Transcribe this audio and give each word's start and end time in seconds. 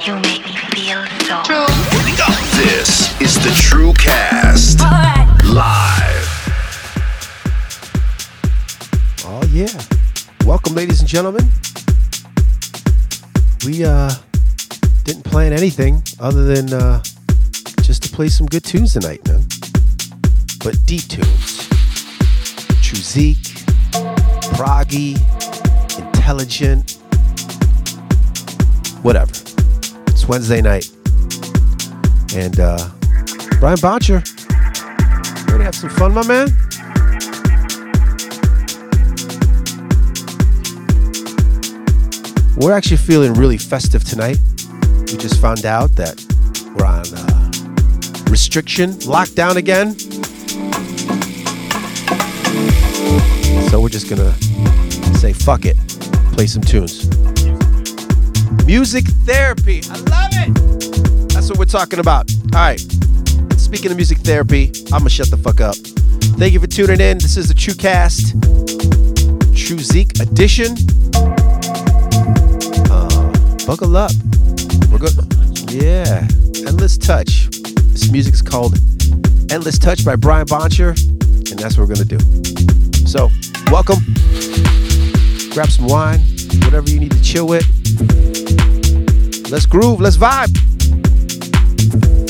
You 0.00 0.14
make 0.16 0.44
me 0.46 0.56
feel 0.72 1.04
so 1.26 1.42
true. 1.44 1.66
This 2.56 3.20
is 3.20 3.34
the 3.44 3.50
True 3.60 3.92
Cast 3.94 4.80
live. 4.80 6.28
Oh 9.26 9.42
yeah. 9.50 9.68
Welcome 10.46 10.74
ladies 10.74 11.00
and 11.00 11.08
gentlemen. 11.08 11.46
We 13.66 13.84
uh 13.84 14.10
didn't 15.04 15.24
plan 15.24 15.52
anything 15.52 16.02
other 16.18 16.44
than 16.44 16.72
uh 16.72 17.02
just 17.82 18.02
to 18.04 18.08
play 18.08 18.28
some 18.28 18.46
good 18.46 18.64
tunes 18.64 18.94
tonight, 18.94 19.26
man. 19.28 19.44
But 20.62 20.78
deep 20.86 21.08
tunes. 21.08 21.68
Truzik, 22.80 23.36
proggy, 24.54 25.18
intelligent, 25.98 26.98
whatever. 29.04 29.32
It's 30.08 30.26
Wednesday 30.26 30.62
night. 30.62 30.90
And 32.34 32.58
uh 32.58 32.90
Brian 33.60 33.78
Boncher, 33.78 34.24
ready 35.46 35.58
to 35.58 35.64
have 35.64 35.74
some 35.74 35.90
fun, 35.90 36.12
my 36.14 36.26
man? 36.26 36.48
We're 42.56 42.72
actually 42.72 42.96
feeling 42.96 43.34
really 43.34 43.58
festive 43.58 44.04
tonight. 44.04 44.38
We 45.00 45.18
just 45.18 45.40
found 45.40 45.66
out 45.66 45.90
that 45.96 46.18
we're 46.74 46.86
on 46.86 47.04
uh, 47.14 48.30
restriction, 48.30 48.92
lockdown 49.04 49.56
again. 49.56 49.98
So 53.68 53.80
we're 53.80 53.90
just 53.90 54.08
gonna 54.08 54.32
say 55.18 55.32
fuck 55.32 55.66
it, 55.66 55.76
play 56.32 56.46
some 56.46 56.62
tunes. 56.62 57.08
Music 58.66 59.04
therapy, 59.26 59.82
I 59.90 59.96
love 60.08 60.30
it. 60.32 61.28
That's 61.34 61.50
what 61.50 61.58
we're 61.58 61.66
talking 61.66 61.98
about. 61.98 62.30
All 62.54 62.60
right. 62.60 62.80
Speaking 63.58 63.90
of 63.90 63.96
music 63.98 64.18
therapy, 64.18 64.72
I'm 64.86 65.00
gonna 65.00 65.10
shut 65.10 65.30
the 65.30 65.36
fuck 65.36 65.60
up. 65.60 65.76
Thank 66.38 66.54
you 66.54 66.60
for 66.60 66.66
tuning 66.66 66.98
in. 66.98 67.18
This 67.18 67.36
is 67.36 67.46
the 67.46 67.52
True 67.52 67.74
Cast, 67.74 68.40
True 69.54 69.78
Zeke 69.78 70.18
edition. 70.18 70.76
Uh, 72.90 73.66
buckle 73.66 73.96
up. 73.98 74.12
We're 74.90 74.98
good. 74.98 75.12
Yeah. 75.70 76.26
Endless 76.66 76.96
Touch. 76.96 77.50
This 77.92 78.10
music 78.10 78.32
is 78.32 78.40
called 78.40 78.78
Endless 79.50 79.78
Touch 79.78 80.06
by 80.06 80.16
Brian 80.16 80.46
Boncher, 80.46 80.98
and 81.50 81.58
that's 81.58 81.76
what 81.76 81.86
we're 81.86 81.94
gonna 81.94 82.06
do. 82.06 82.18
So, 83.06 83.28
welcome. 83.70 83.98
Grab 85.50 85.68
some 85.68 85.86
wine, 85.86 86.20
whatever 86.64 86.88
you 86.88 86.98
need 86.98 87.12
to 87.12 87.22
chill 87.22 87.46
with. 87.46 88.43
Let's 89.54 89.66
groove, 89.66 90.00
let's 90.00 90.16
vibe. 90.16 92.23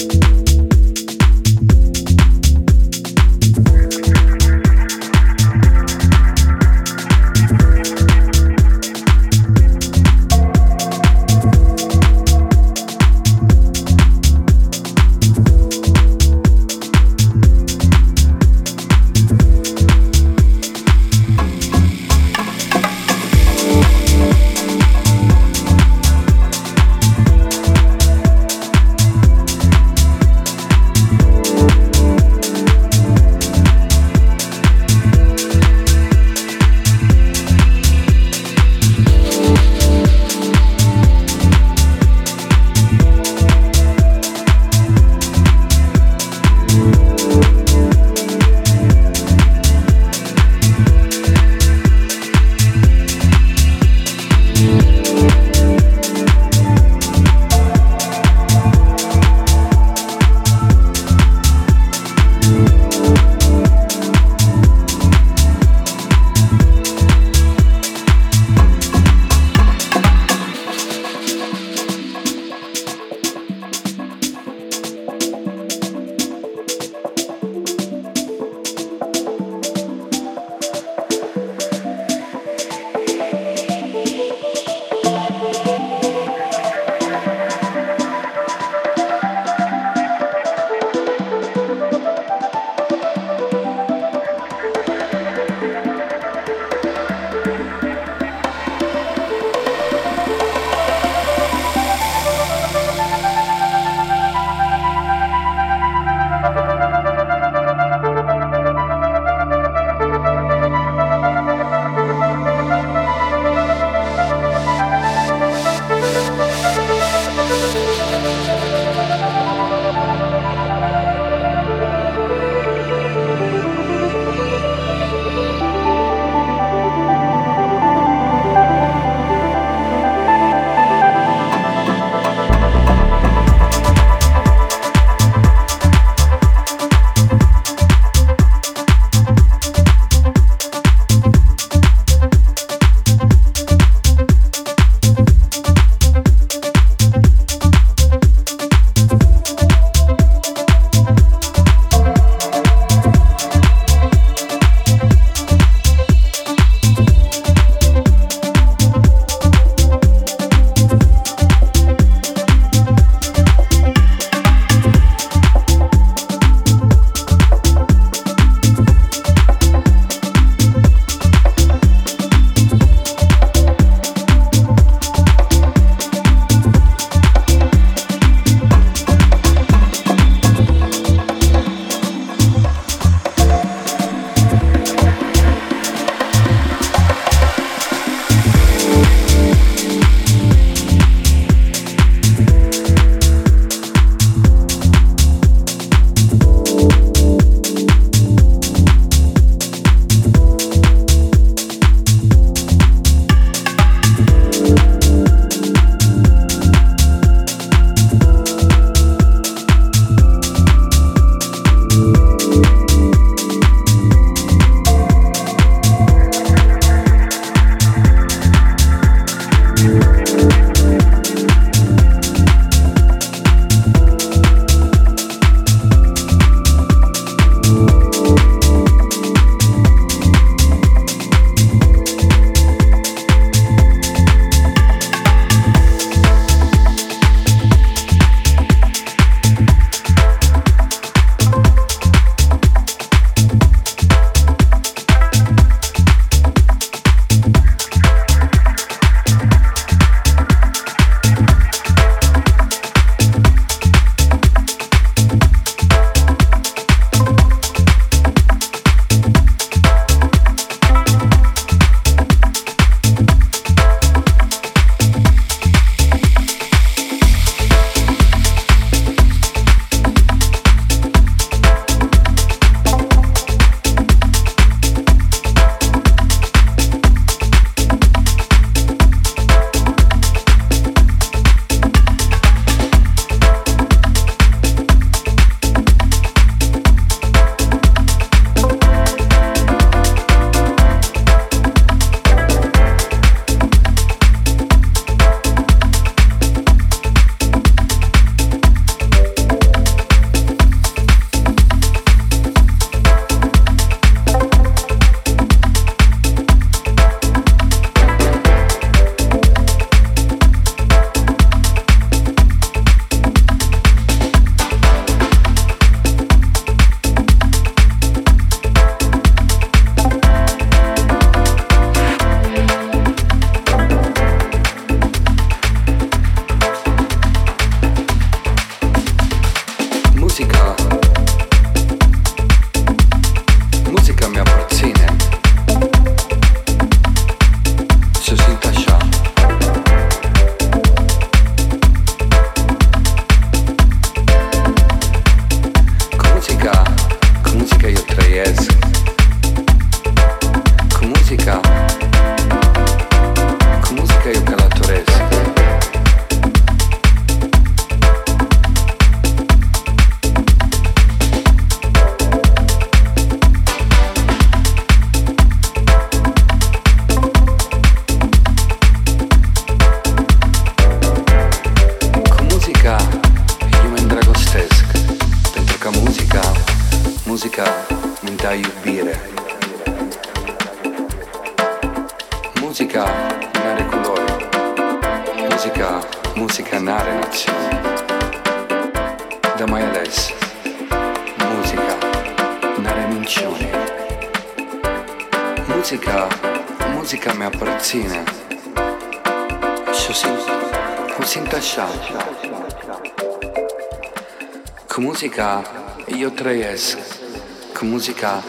Musica 408.04 408.44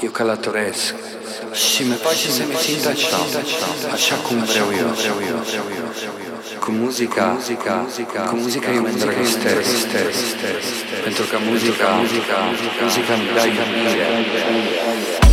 eu 0.00 0.10
călătoresc. 0.10 0.94
Și 1.52 1.82
mi 1.82 1.94
face 1.94 2.30
să 2.30 2.42
mi 2.48 2.54
simt 2.54 2.86
așa, 2.86 3.16
așa 3.92 4.14
cum 4.14 4.36
vreau 4.38 4.66
eu. 4.78 4.88
Cu 6.58 6.70
muzica, 6.70 7.36
cu 8.28 8.36
muzica 8.36 8.72
eu 8.74 8.80
mă 8.80 8.88
îndrăgostesc. 8.88 9.86
Pentru 11.04 11.24
că 11.30 11.36
muzica, 11.48 11.88
muzica 12.82 13.12
îmi 13.14 13.28
dă 13.34 13.46
iubire. 13.46 15.27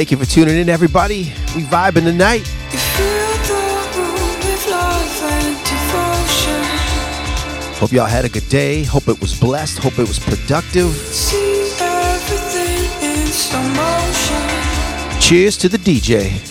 Thank 0.00 0.12
you 0.12 0.16
for 0.16 0.24
tuning 0.24 0.56
in, 0.56 0.70
everybody. 0.70 1.24
We 1.54 1.62
vibing 1.64 2.04
tonight. 2.04 2.50
You 2.72 2.78
feel 2.78 3.32
the 3.48 3.98
room 3.98 4.38
with 4.46 4.66
love 4.70 5.22
and 5.24 5.56
devotion. 5.62 6.64
Hope 7.74 7.92
y'all 7.92 8.06
had 8.06 8.24
a 8.24 8.30
good 8.30 8.48
day. 8.48 8.82
Hope 8.82 9.08
it 9.08 9.20
was 9.20 9.38
blessed. 9.38 9.76
Hope 9.76 9.98
it 9.98 10.08
was 10.08 10.18
productive. 10.18 10.90
See 10.92 11.70
everything 11.78 13.10
in 13.10 13.26
slow 13.26 13.60
motion. 13.60 15.20
Cheers 15.20 15.58
to 15.58 15.68
the 15.68 15.76
DJ. 15.76 16.49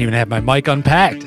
Didn't 0.00 0.14
even 0.14 0.18
have 0.18 0.28
my 0.28 0.40
mic 0.40 0.66
unpacked. 0.66 1.26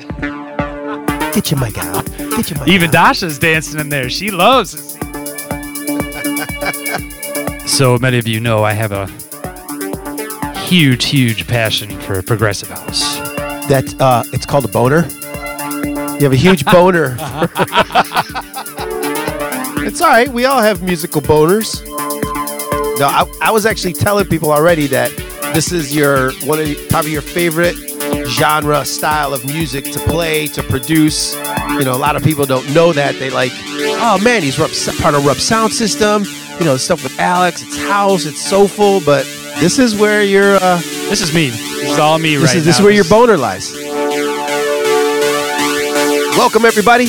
Get 1.32 1.50
your 1.50 1.60
mic 1.60 1.78
out. 1.78 2.06
Get 2.16 2.50
your 2.50 2.58
mic 2.58 2.68
Even 2.68 2.88
out. 2.88 3.14
Dasha's 3.14 3.38
dancing 3.38 3.78
in 3.78 3.88
there. 3.88 4.10
She 4.10 4.32
loves 4.32 4.74
it. 4.74 4.80
so 7.68 7.98
many 7.98 8.18
of 8.18 8.26
you 8.26 8.40
know 8.40 8.64
I 8.64 8.72
have 8.72 8.90
a 8.90 9.06
huge, 10.66 11.04
huge 11.04 11.46
passion 11.46 12.00
for 12.00 12.20
progressive 12.22 12.68
house. 12.68 13.16
That 13.68 13.94
uh, 14.00 14.24
it's 14.32 14.44
called 14.44 14.64
a 14.64 14.68
boner. 14.68 15.06
You 16.16 16.24
have 16.24 16.32
a 16.32 16.36
huge 16.36 16.64
boner. 16.72 17.16
it's 19.86 20.00
all 20.00 20.08
right. 20.08 20.28
We 20.28 20.46
all 20.46 20.60
have 20.60 20.82
musical 20.82 21.20
boners. 21.22 21.86
No, 22.98 23.06
I, 23.06 23.24
I 23.40 23.50
was 23.52 23.66
actually 23.66 23.92
telling 23.92 24.26
people 24.26 24.50
already 24.52 24.88
that 24.88 25.12
this 25.54 25.70
is 25.70 25.94
your 25.94 26.32
one 26.44 26.58
of 26.58 26.66
the, 26.66 26.74
probably 26.90 27.12
your 27.12 27.22
favorite 27.22 27.76
genre 28.26 28.84
style 28.84 29.34
of 29.34 29.44
music 29.44 29.84
to 29.92 29.98
play 30.00 30.46
to 30.48 30.62
produce. 30.62 31.34
You 31.70 31.84
know, 31.84 31.94
a 31.94 31.98
lot 31.98 32.16
of 32.16 32.22
people 32.22 32.46
don't 32.46 32.72
know 32.74 32.92
that. 32.92 33.18
They 33.18 33.30
like, 33.30 33.52
oh 33.54 34.18
man, 34.22 34.42
he's 34.42 34.56
part 34.56 35.14
of 35.14 35.24
Rup 35.24 35.38
Sound 35.38 35.72
System. 35.72 36.24
You 36.58 36.64
know, 36.64 36.76
stuff 36.76 37.02
with 37.02 37.18
Alex. 37.18 37.62
It's 37.62 37.76
house. 37.76 38.26
It's 38.26 38.40
soulful. 38.40 39.00
But 39.00 39.24
this 39.58 39.78
is 39.78 39.94
where 39.94 40.22
your 40.22 40.56
uh, 40.56 40.78
This 41.08 41.20
is 41.20 41.34
me. 41.34 41.50
This 41.50 41.92
is 41.92 41.98
all 41.98 42.18
me 42.18 42.36
this 42.36 42.50
right 42.50 42.56
is 42.56 42.64
this 42.64 42.76
is 42.76 42.82
where 42.82 42.92
your 42.92 43.04
boner 43.04 43.36
lies. 43.36 43.72
Welcome 46.36 46.64
everybody. 46.64 47.06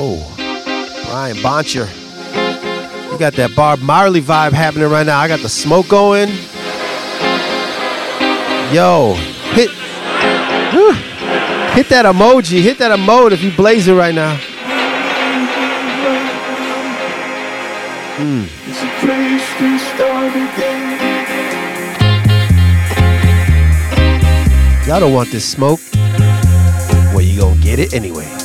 Oh, 0.00 0.32
Brian 1.10 1.36
Boncher. 1.38 1.88
You 3.10 3.18
got 3.18 3.32
that 3.32 3.56
Bob 3.56 3.80
Marley 3.80 4.20
vibe 4.20 4.52
happening 4.52 4.88
right 4.88 5.04
now. 5.04 5.18
I 5.18 5.26
got 5.26 5.40
the 5.40 5.48
smoke 5.48 5.88
going. 5.88 6.28
Yo, 8.72 9.14
hit, 9.54 9.70
whew, 10.70 10.92
hit 11.74 11.88
that 11.88 12.04
emoji, 12.04 12.62
hit 12.62 12.78
that 12.78 12.96
emote 12.96 13.32
if 13.32 13.42
you 13.42 13.50
blazing 13.50 13.96
right 13.96 14.14
now. 14.14 14.36
Mm. 18.18 18.46
Y'all 24.86 25.00
don't 25.00 25.12
want 25.12 25.32
this 25.32 25.44
smoke. 25.44 25.80
Well, 27.12 27.20
you 27.20 27.40
gonna 27.40 27.60
get 27.60 27.80
it 27.80 27.94
anyway. 27.94 28.37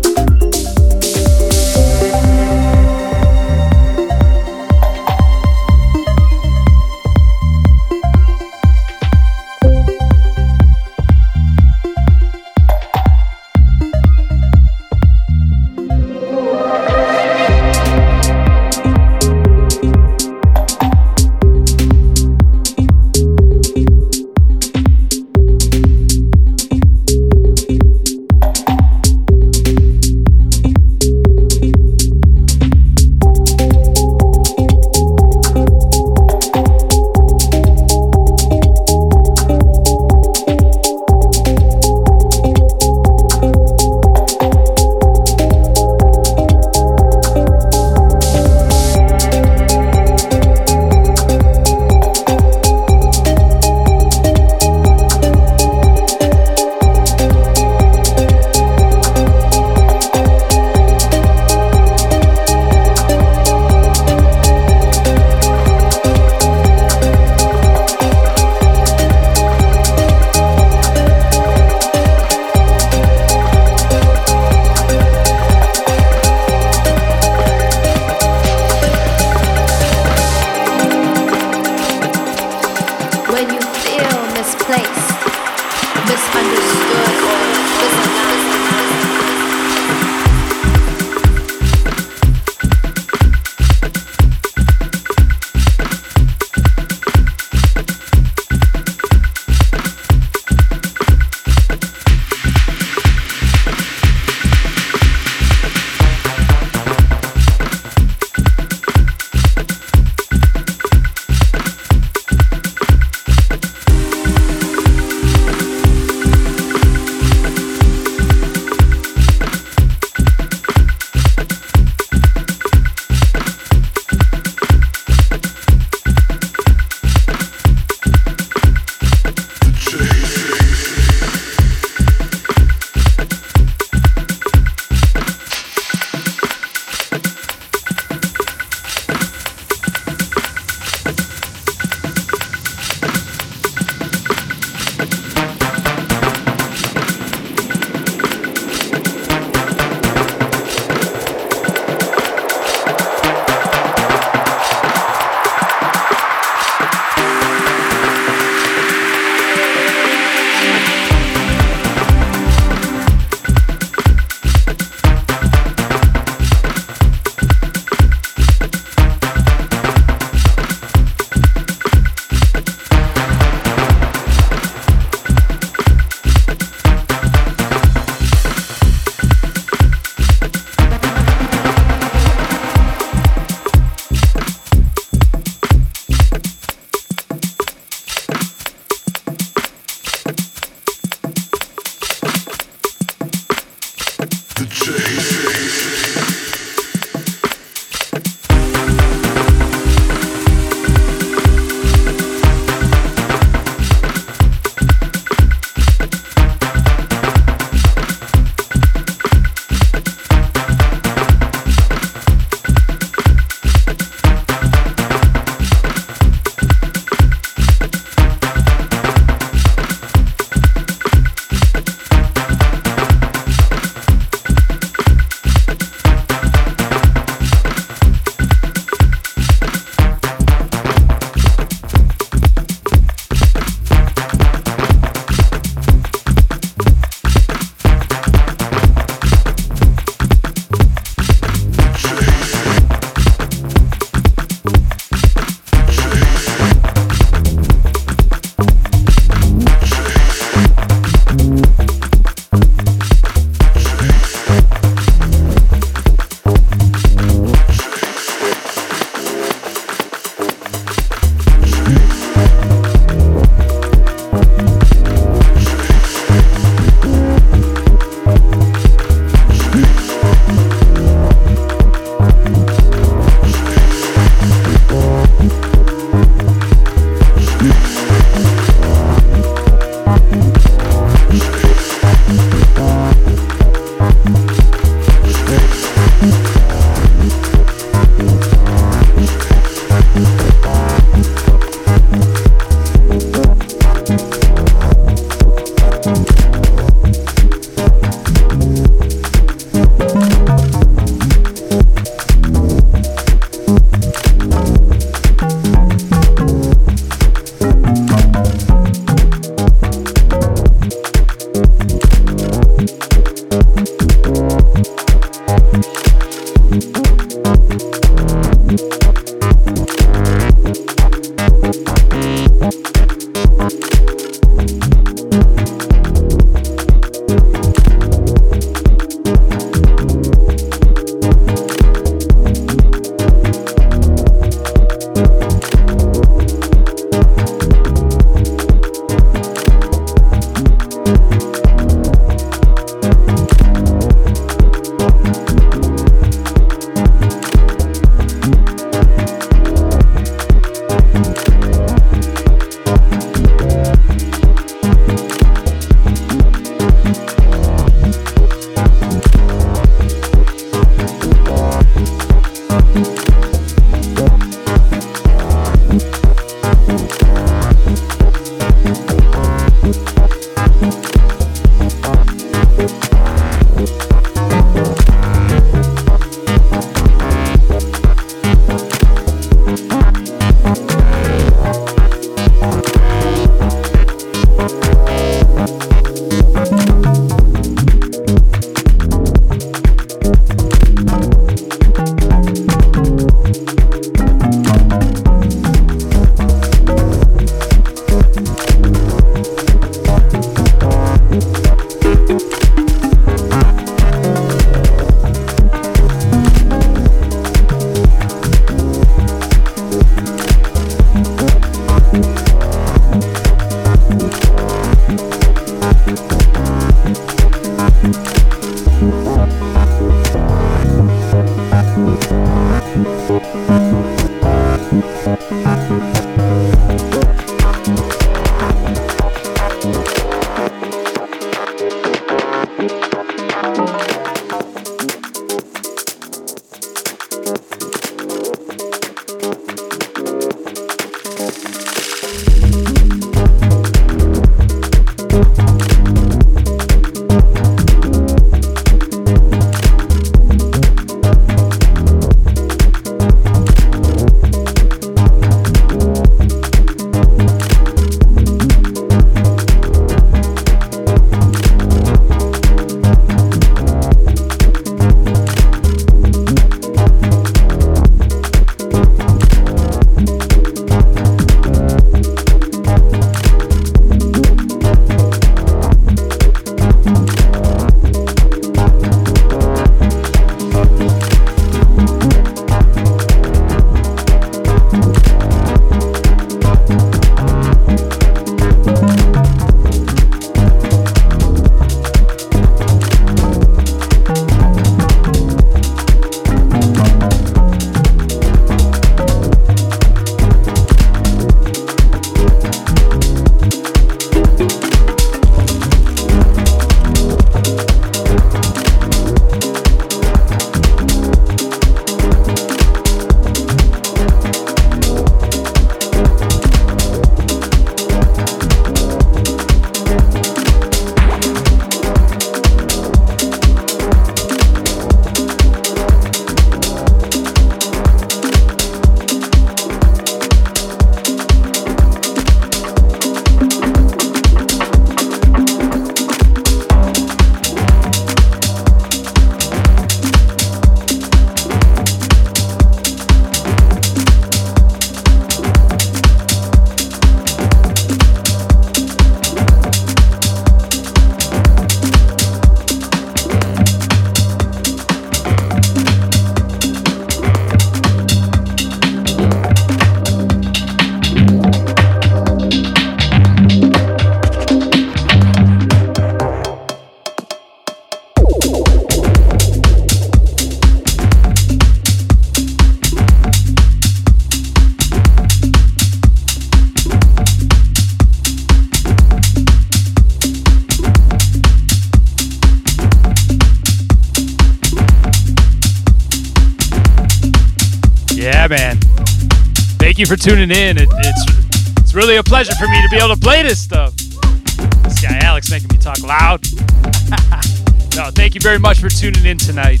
Thank 590.18 590.30
you 590.30 590.36
for 590.36 590.42
tuning 590.42 590.72
in. 590.72 590.98
It, 590.98 591.08
it's 591.12 591.98
it's 591.98 592.12
really 592.12 592.38
a 592.38 592.42
pleasure 592.42 592.74
for 592.74 592.88
me 592.88 593.00
to 593.00 593.08
be 593.08 593.18
able 593.18 593.36
to 593.36 593.40
play 593.40 593.62
this 593.62 593.80
stuff. 593.80 594.16
This 594.16 595.20
guy 595.20 595.38
Alex 595.44 595.70
making 595.70 595.90
me 595.92 595.96
talk 595.96 596.20
loud. 596.24 596.60
no, 598.16 598.28
thank 598.32 598.56
you 598.56 598.60
very 598.60 598.80
much 598.80 598.98
for 598.98 599.08
tuning 599.08 599.46
in 599.46 599.58
tonight. 599.58 600.00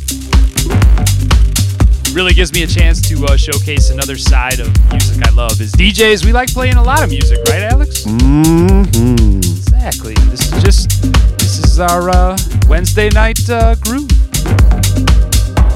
Really 2.12 2.34
gives 2.34 2.52
me 2.52 2.64
a 2.64 2.66
chance 2.66 3.00
to 3.02 3.26
uh, 3.26 3.36
showcase 3.36 3.90
another 3.90 4.18
side 4.18 4.58
of 4.58 4.66
music 4.90 5.24
I 5.24 5.30
love. 5.30 5.60
As 5.60 5.70
DJs, 5.70 6.24
we 6.24 6.32
like 6.32 6.52
playing 6.52 6.74
a 6.74 6.82
lot 6.82 7.04
of 7.04 7.10
music, 7.10 7.38
right, 7.46 7.62
Alex? 7.62 8.02
Mm-hmm. 8.02 9.36
Exactly. 9.36 10.14
This 10.30 10.52
is 10.52 10.62
just 10.64 11.00
this 11.38 11.60
is 11.60 11.78
our 11.78 12.10
uh, 12.10 12.36
Wednesday 12.66 13.08
night 13.10 13.48
uh, 13.48 13.76
groove. 13.76 14.08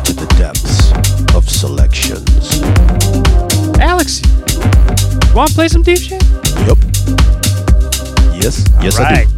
To 0.02 0.12
the 0.12 0.26
depths 0.36 0.90
of 1.32 1.48
selections. 1.48 2.31
Alex, 4.02 4.20
you 5.28 5.34
want 5.36 5.48
to 5.50 5.54
play 5.54 5.68
some 5.68 5.82
deep 5.82 5.98
shit? 5.98 6.20
Yep. 6.66 6.76
Yes. 8.34 8.66
Yes, 8.82 8.98
I 8.98 9.22
do. 9.22 9.30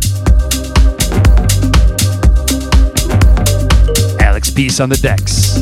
Alex 4.24 4.48
Peace 4.48 4.80
on 4.80 4.88
the 4.88 4.96
decks. 4.96 5.58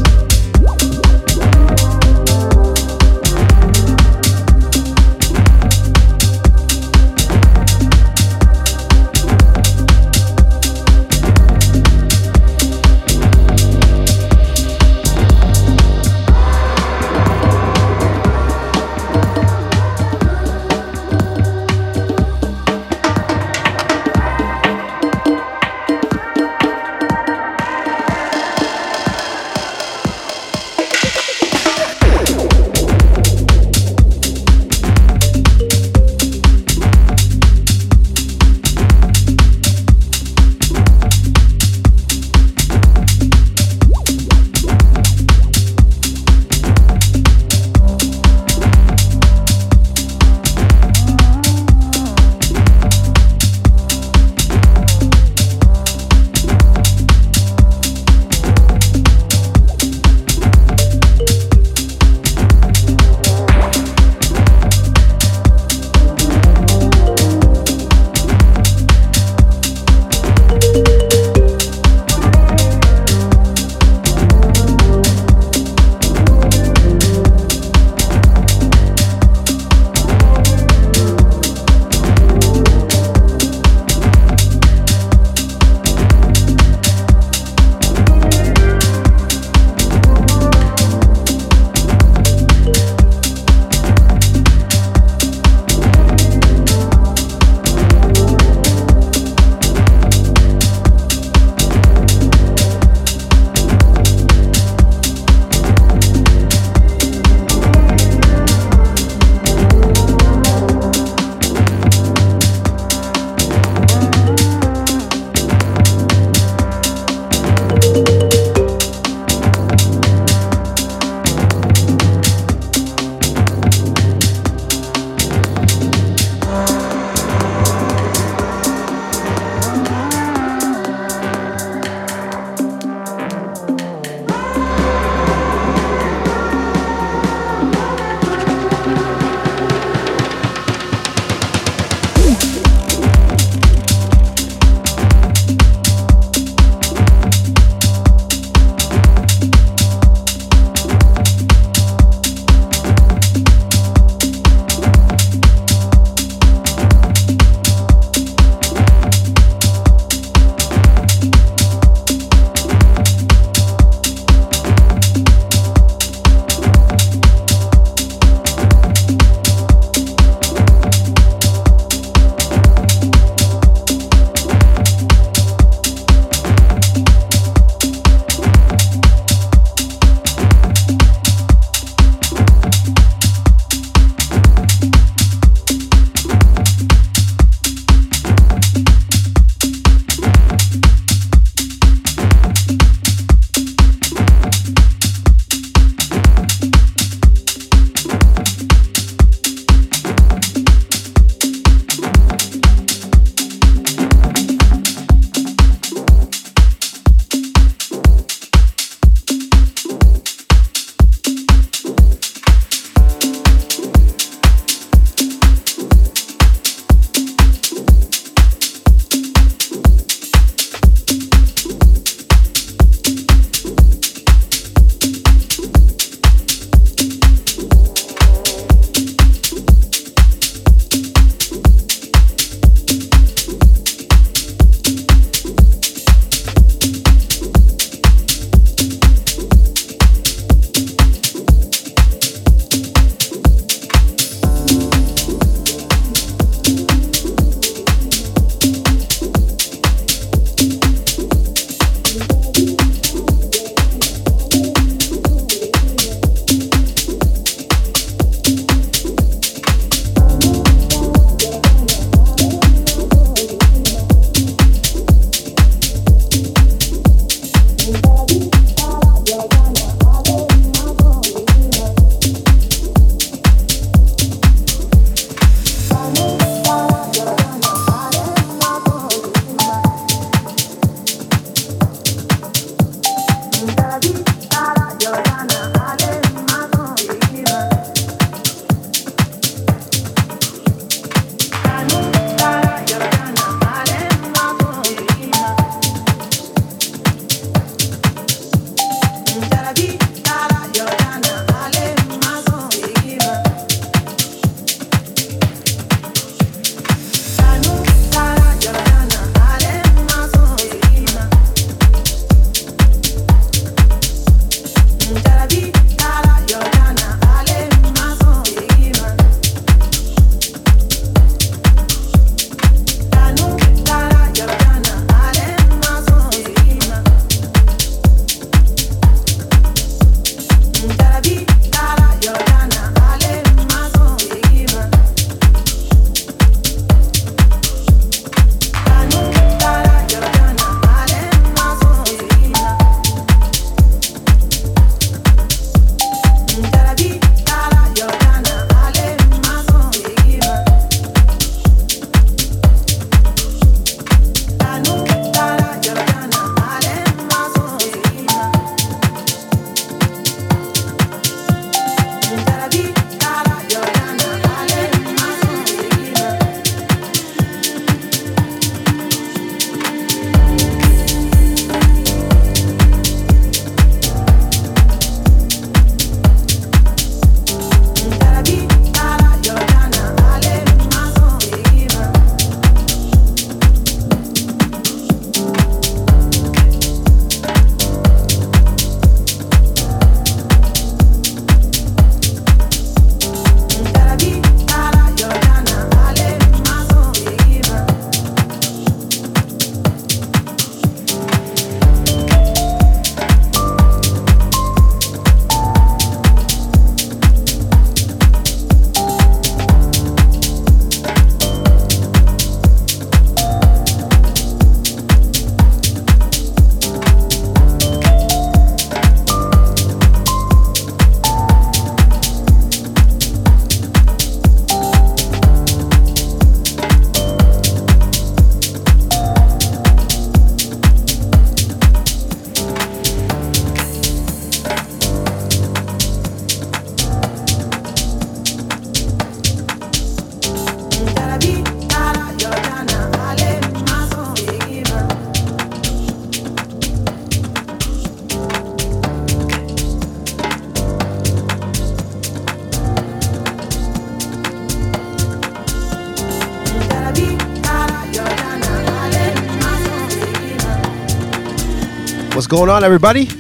Going 462.53 462.69
on, 462.69 462.85
everybody? 462.85 463.31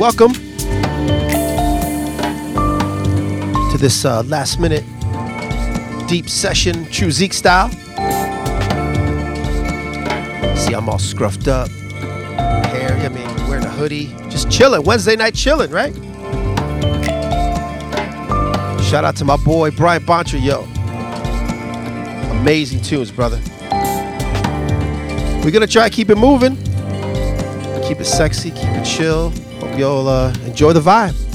Welcome 0.00 0.32
to 3.70 3.76
this 3.78 4.04
uh, 4.04 4.24
last 4.26 4.58
minute 4.58 4.84
deep 6.08 6.28
session, 6.28 6.84
true 6.86 7.12
Zeke 7.12 7.34
style. 7.34 7.70
See, 10.56 10.74
I'm 10.74 10.88
all 10.88 10.98
scruffed 10.98 11.46
up, 11.46 11.68
hair. 12.66 12.94
I 12.94 13.08
mean, 13.10 13.28
wearing 13.48 13.64
a 13.64 13.68
hoodie, 13.68 14.06
just 14.28 14.50
chilling. 14.50 14.82
Wednesday 14.82 15.14
night 15.14 15.36
chilling, 15.36 15.70
right? 15.70 15.94
Shout 18.82 19.04
out 19.04 19.14
to 19.18 19.24
my 19.24 19.36
boy 19.36 19.70
Brian 19.70 20.02
Bontra, 20.02 20.42
yo. 20.44 20.62
Amazing 22.40 22.80
tunes, 22.80 23.12
brother. 23.12 23.40
We're 25.44 25.52
gonna 25.52 25.68
try 25.68 25.88
to 25.88 25.94
keep 25.94 26.10
it 26.10 26.18
moving, 26.18 26.56
keep 27.98 28.06
it 28.06 28.10
sexy, 28.10 28.50
keep 28.52 28.68
it 28.70 28.84
chill. 28.84 29.30
Hope 29.58 29.76
y'all 29.76 30.06
uh, 30.06 30.32
enjoy 30.46 30.72
the 30.72 30.80
vibe. 30.80 31.27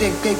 Thank 0.00 0.30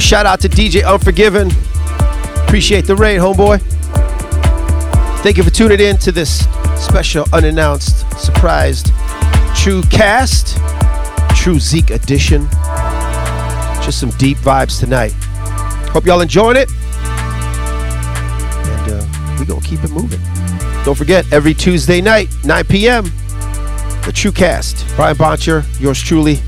shout 0.00 0.24
out 0.24 0.40
to 0.40 0.48
DJ 0.48 0.84
Unforgiven. 0.86 1.50
Appreciate 2.44 2.86
the 2.86 2.96
raid, 2.96 3.18
homeboy. 3.18 3.60
Thank 5.22 5.36
you 5.36 5.42
for 5.42 5.50
tuning 5.50 5.80
in 5.80 5.98
to 5.98 6.10
this 6.10 6.46
special 6.76 7.26
unannounced 7.32 8.10
surprised 8.18 8.92
True 9.54 9.82
Cast, 9.82 10.58
True 11.36 11.60
Zeke 11.60 11.90
edition. 11.90 12.48
Just 13.82 14.00
some 14.00 14.10
deep 14.10 14.38
vibes 14.38 14.80
tonight. 14.80 15.12
Hope 15.90 16.06
y'all 16.06 16.20
enjoying 16.20 16.56
it. 16.56 16.70
And 18.66 18.92
uh, 18.92 19.36
we 19.38 19.44
gonna 19.44 19.60
keep 19.60 19.84
it 19.84 19.90
moving. 19.90 20.20
Don't 20.84 20.96
forget, 20.96 21.30
every 21.32 21.52
Tuesday 21.52 22.00
night, 22.00 22.28
9 22.44 22.64
p.m., 22.64 23.04
the 24.06 24.12
True 24.14 24.32
Cast. 24.32 24.86
Brian 24.96 25.16
Boncher, 25.16 25.64
yours 25.80 26.00
truly. 26.00 26.40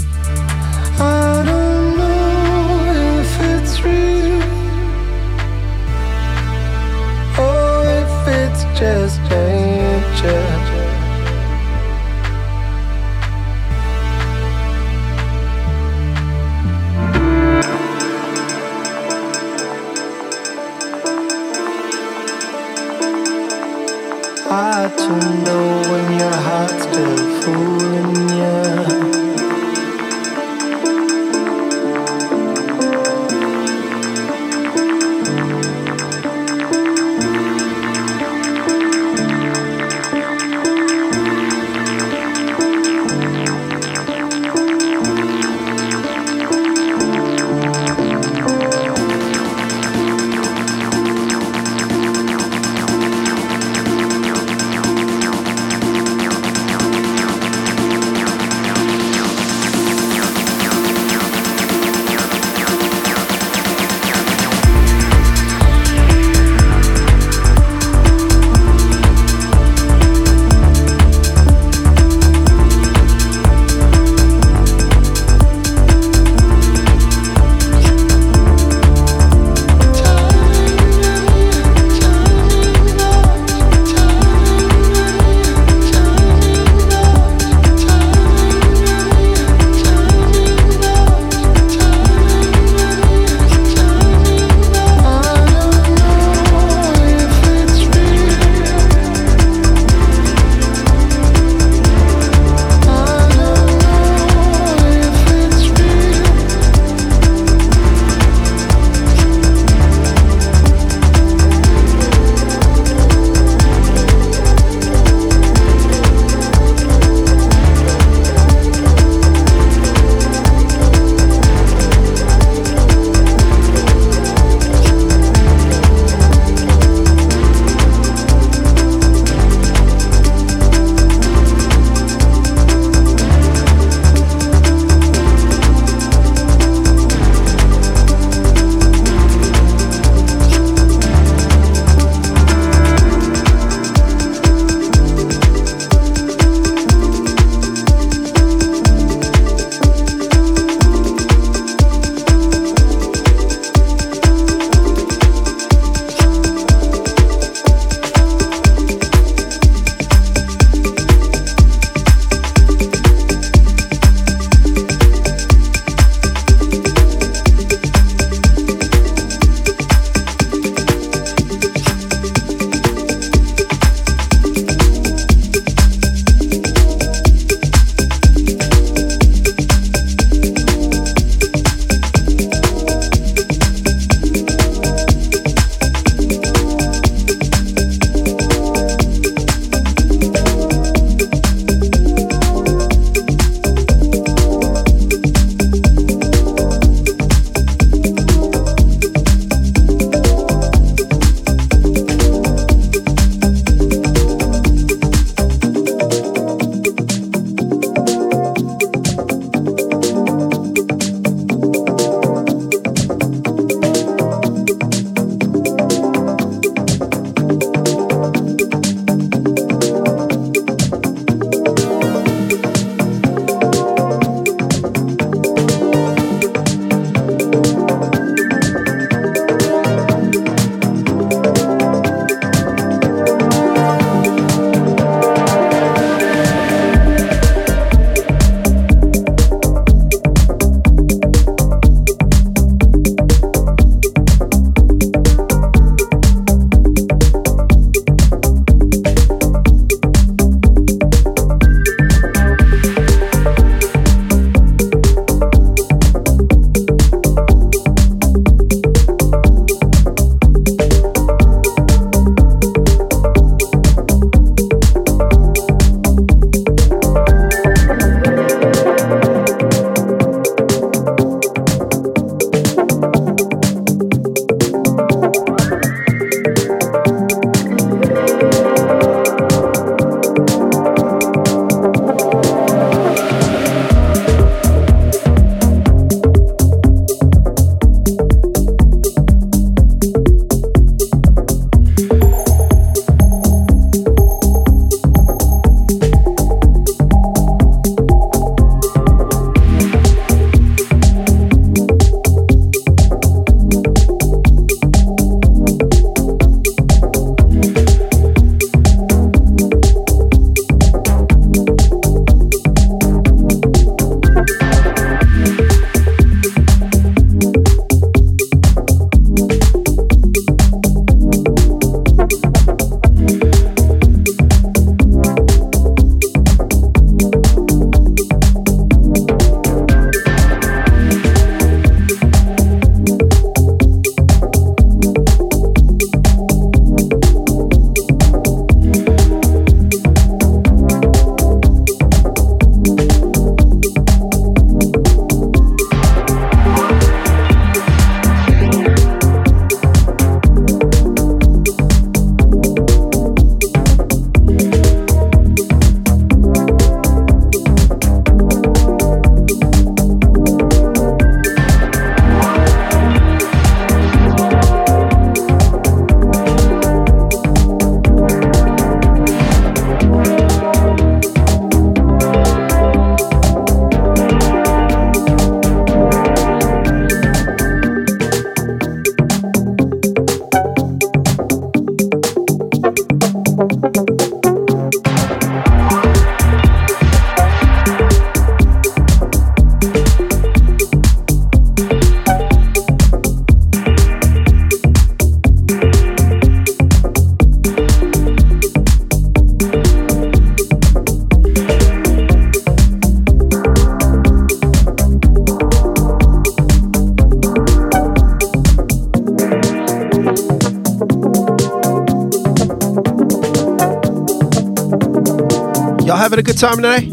Time 416.63 416.77
today? 416.77 417.07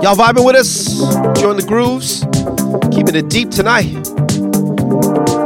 Y'all 0.00 0.16
vibing 0.16 0.46
with 0.46 0.56
us? 0.56 1.02
Enjoying 1.14 1.58
the 1.58 1.64
grooves? 1.68 2.20
Keeping 2.90 3.14
it 3.14 3.28
deep 3.28 3.50
tonight. 3.50 3.92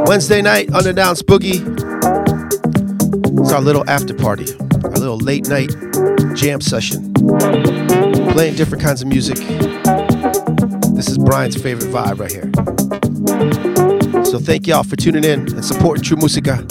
Wednesday 0.07 0.41
night, 0.41 0.67
Underdowns 0.69 1.21
Boogie. 1.21 1.59
It's 3.41 3.51
our 3.51 3.59
little 3.59 3.83
after 3.89 4.13
party, 4.13 4.45
our 4.85 4.91
little 4.91 5.17
late 5.17 5.49
night 5.49 5.71
jam 6.35 6.61
session. 6.61 7.13
Playing 8.31 8.55
different 8.55 8.81
kinds 8.81 9.01
of 9.01 9.09
music. 9.09 9.35
This 10.95 11.09
is 11.09 11.17
Brian's 11.17 11.61
favorite 11.61 11.91
vibe 11.91 12.17
right 12.17 12.31
here. 12.31 12.49
So 14.23 14.39
thank 14.39 14.67
y'all 14.67 14.83
for 14.83 14.95
tuning 14.95 15.25
in 15.25 15.53
and 15.53 15.65
supporting 15.65 16.01
True 16.01 16.15
Musica. 16.15 16.65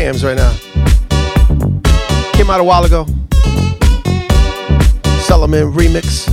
right 0.00 0.34
now. 0.34 0.50
Came 2.32 2.48
out 2.48 2.58
a 2.58 2.64
while 2.64 2.84
ago. 2.84 3.04
Solomun 5.26 5.74
remix. 5.74 6.29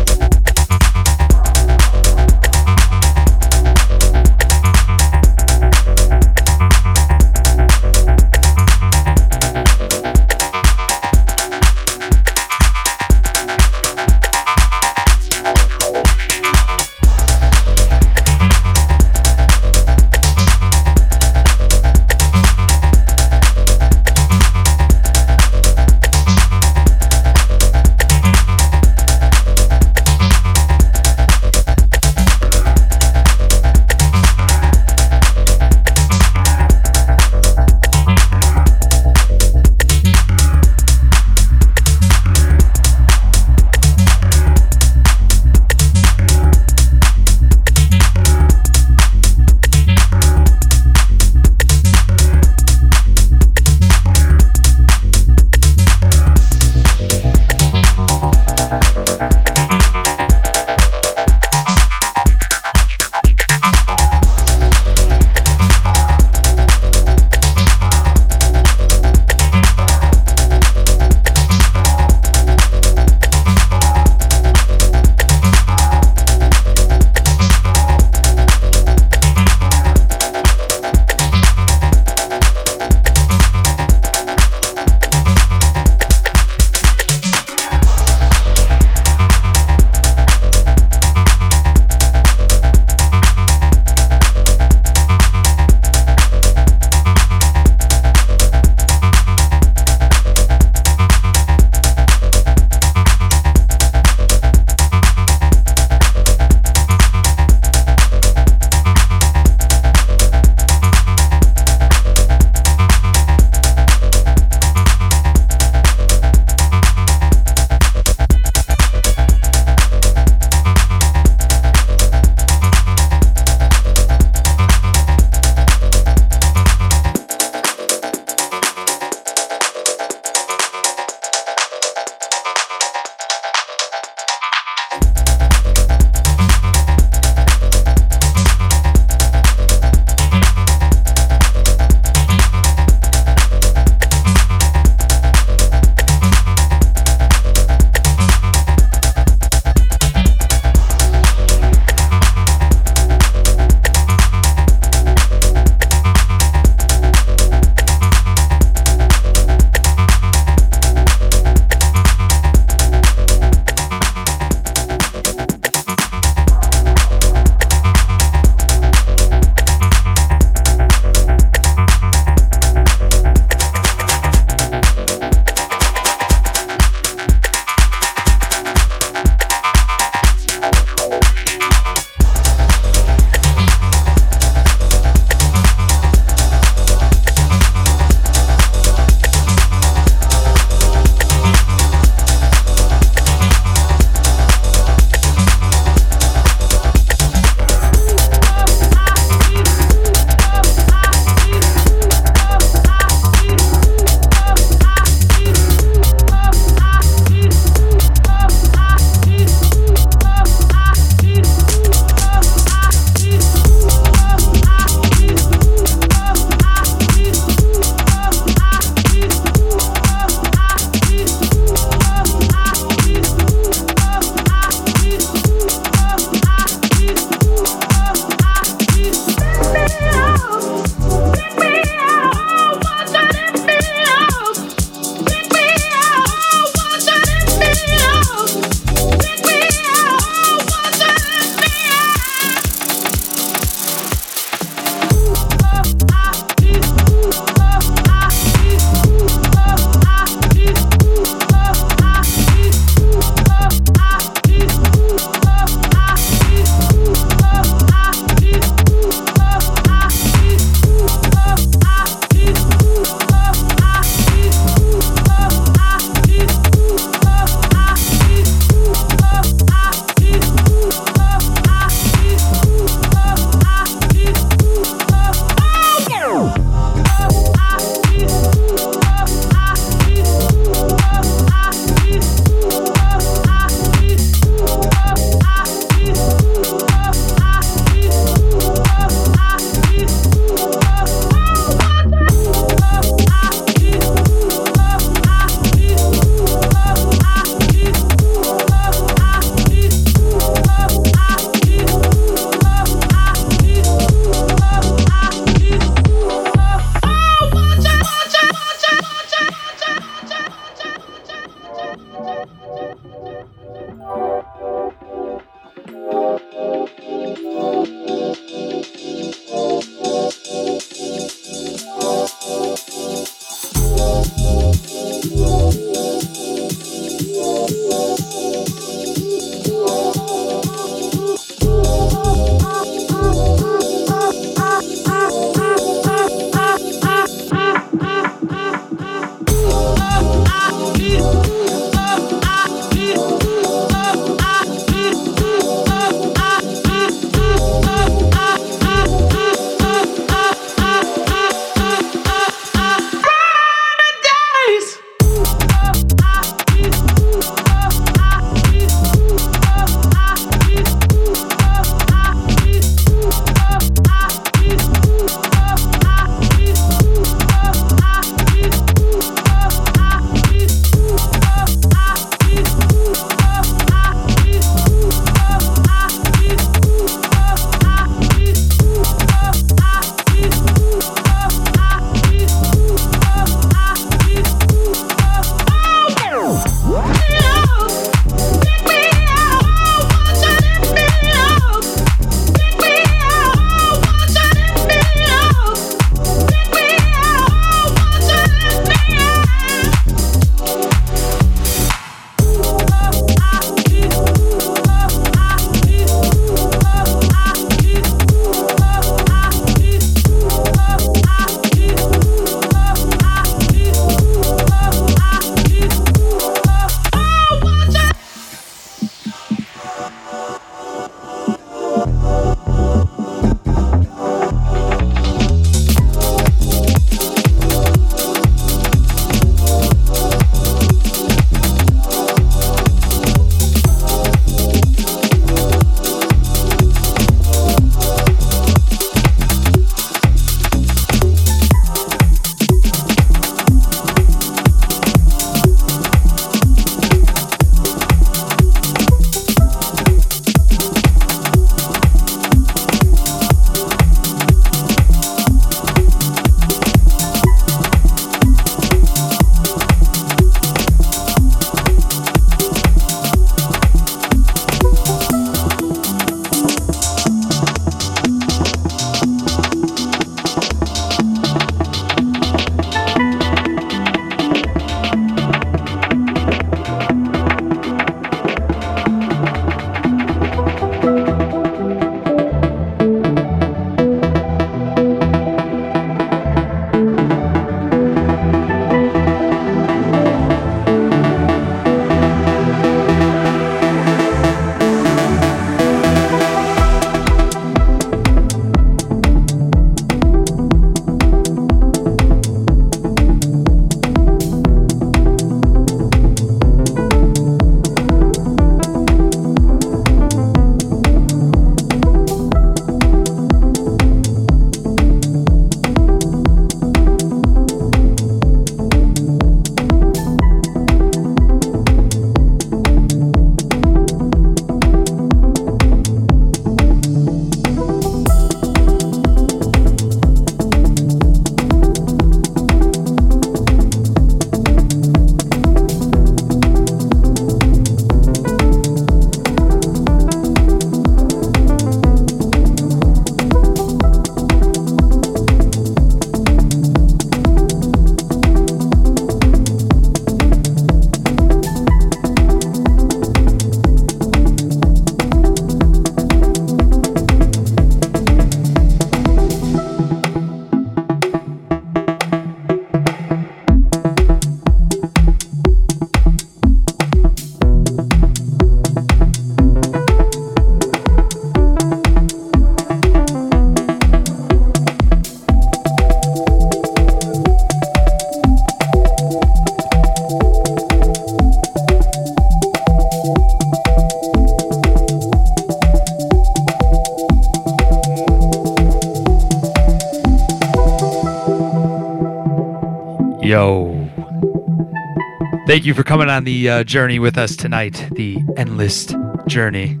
Thank 595.70 595.86
you 595.86 595.94
for 595.94 596.02
coming 596.02 596.28
on 596.28 596.42
the 596.42 596.68
uh, 596.68 596.82
journey 596.82 597.20
with 597.20 597.38
us 597.38 597.54
tonight, 597.54 598.08
the 598.10 598.38
endless 598.56 599.14
journey. 599.46 600.00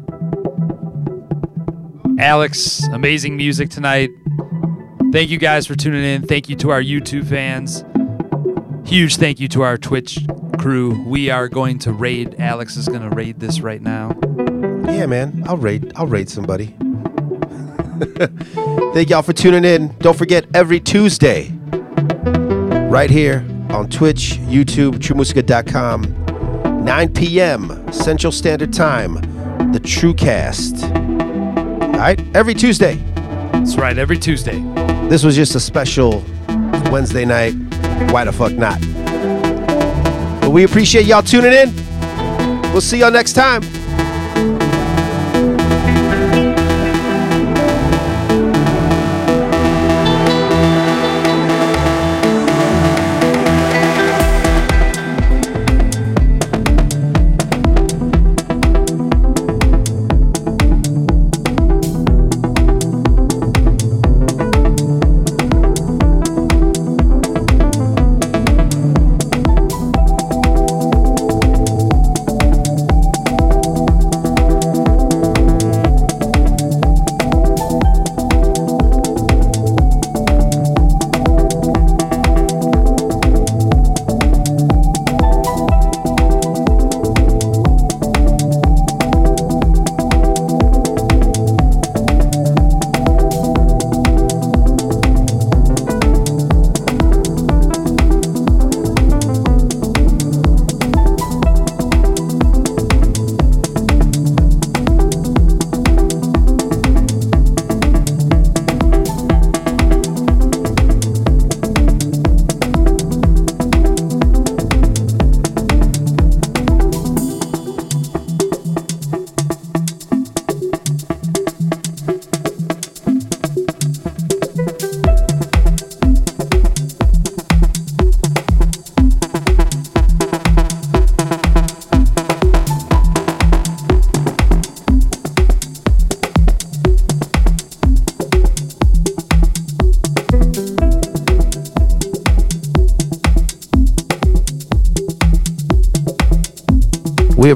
Alex, 2.18 2.82
amazing 2.88 3.36
music 3.36 3.70
tonight. 3.70 4.10
Thank 5.12 5.30
you 5.30 5.38
guys 5.38 5.68
for 5.68 5.76
tuning 5.76 6.02
in. 6.02 6.26
Thank 6.26 6.48
you 6.48 6.56
to 6.56 6.70
our 6.70 6.82
YouTube 6.82 7.28
fans. 7.28 7.84
Huge 8.84 9.14
thank 9.14 9.38
you 9.38 9.46
to 9.46 9.62
our 9.62 9.78
Twitch 9.78 10.18
crew. 10.58 11.04
We 11.06 11.30
are 11.30 11.46
going 11.46 11.78
to 11.78 11.92
raid. 11.92 12.34
Alex 12.40 12.76
is 12.76 12.88
going 12.88 13.08
to 13.08 13.10
raid 13.10 13.38
this 13.38 13.60
right 13.60 13.80
now. 13.80 14.18
Yeah, 14.86 15.06
man. 15.06 15.44
I'll 15.46 15.56
raid. 15.56 15.92
I'll 15.94 16.08
raid 16.08 16.28
somebody. 16.28 16.74
Thank 18.92 19.10
y'all 19.10 19.22
for 19.22 19.32
tuning 19.32 19.64
in. 19.64 19.94
Don't 19.98 20.18
forget 20.18 20.46
every 20.52 20.80
Tuesday, 20.80 21.52
right 22.90 23.08
here 23.08 23.46
on 23.72 23.88
Twitch, 23.88 24.38
YouTube, 24.40 24.94
TrueMusica.com, 24.94 26.84
9 26.84 27.14
p.m. 27.14 27.92
Central 27.92 28.32
Standard 28.32 28.72
Time, 28.72 29.14
the 29.72 29.80
TrueCast. 29.80 30.82
All 31.94 32.00
right, 32.00 32.20
every 32.36 32.54
Tuesday. 32.54 32.96
That's 33.52 33.76
right, 33.76 33.96
every 33.96 34.18
Tuesday. 34.18 34.60
This 35.08 35.24
was 35.24 35.36
just 35.36 35.54
a 35.54 35.60
special 35.60 36.24
Wednesday 36.90 37.24
night. 37.24 37.52
Why 38.12 38.24
the 38.24 38.32
fuck 38.32 38.52
not? 38.52 38.80
But 40.40 40.50
we 40.50 40.64
appreciate 40.64 41.06
y'all 41.06 41.22
tuning 41.22 41.52
in. 41.52 41.74
We'll 42.72 42.80
see 42.80 42.98
y'all 42.98 43.10
next 43.10 43.34
time. 43.34 43.62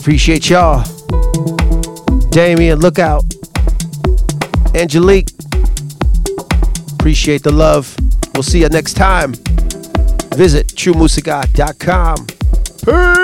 Appreciate 0.05 0.51
y'all. 0.51 0.85
Damien, 2.29 2.79
look 2.79 2.99
out. 2.99 3.25
Angelique, 4.75 5.31
appreciate 6.93 7.43
the 7.43 7.51
love. 7.51 7.97
We'll 8.35 8.43
see 8.43 8.61
you 8.61 8.69
next 8.69 8.99
time. 8.99 9.33
Visit 10.37 10.67
truemusica.com. 10.67 12.27
Peace. 12.85 13.24